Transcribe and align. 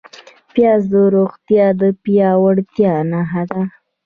پیاز 0.53 0.81
د 0.91 0.93
روغتیا 1.15 1.65
د 1.79 1.81
پیاوړتیا 2.03 2.93
نښه 3.11 3.43
ده 3.51 3.61